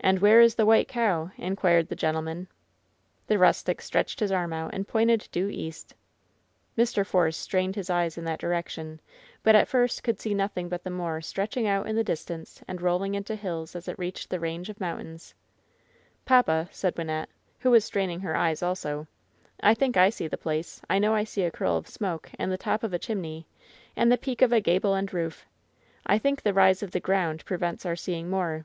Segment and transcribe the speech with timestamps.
[0.08, 2.46] "And where is the White Cow?" inquired the gentle man.
[3.26, 5.92] The rustic stretched his arm out and pointed due east.
[6.78, 7.04] Mr.
[7.04, 9.00] Force strained his eyes in that direction,
[9.42, 12.80] but at first could see nothing but the moor stretching out in the distance and
[12.80, 15.34] rolling into hills as it reached the range of mountains.
[16.24, 17.26] "Papa," said Wynnette,
[17.58, 19.08] who was straining her eyes also,
[19.60, 20.80] "I think I see the place.
[20.88, 23.48] I know I see a curl of smoke and the top of a chimney,
[23.96, 25.44] and the peak of a ^able end roof.
[26.06, 28.64] I think the rise of the ground prevents our seeing more."